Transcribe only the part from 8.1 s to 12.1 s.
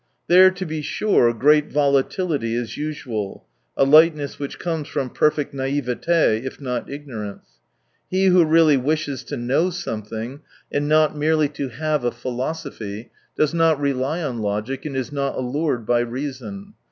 who really wishes to know something, and not merely to have 158